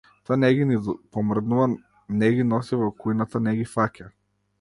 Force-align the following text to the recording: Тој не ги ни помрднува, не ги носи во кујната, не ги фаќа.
Тој 0.27 0.37
не 0.43 0.47
ги 0.59 0.63
ни 0.69 0.77
помрднува, 1.17 1.67
не 2.21 2.31
ги 2.37 2.47
носи 2.53 2.81
во 2.85 2.89
кујната, 3.03 3.43
не 3.49 3.55
ги 3.61 3.69
фаќа. 3.75 4.09